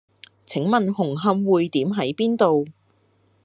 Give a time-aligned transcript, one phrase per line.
[0.47, 2.65] 請問紅磡薈點喺邊度？